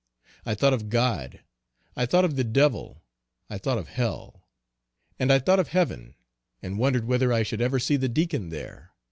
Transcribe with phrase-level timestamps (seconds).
[0.47, 1.41] I thought of God,
[1.95, 3.03] I thought of the devil,
[3.51, 4.47] I thought of hell;
[5.19, 6.15] and I thought of heaven,
[6.59, 8.93] and wondered whether I should ever see the Deacon there.